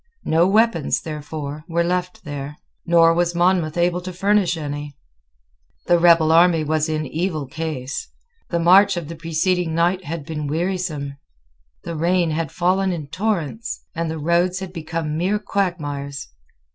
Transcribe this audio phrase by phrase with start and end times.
[0.25, 2.57] No weapons, therefore, were left there;
[2.87, 4.95] nor was Monmouth able to furnish any.
[5.85, 8.09] The rebel army was in evil case.
[8.49, 11.17] The march of the preceding night had been wearisome.
[11.83, 16.29] The rain had fallen in torrents; and the roads had become mere quagmires.